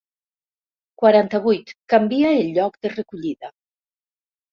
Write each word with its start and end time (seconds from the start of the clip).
Quaranta-vuit 1.01 1.73
canvia 1.93 2.31
el 2.37 2.49
lloc 2.55 2.79
de 2.87 2.93
recollida. 2.95 3.53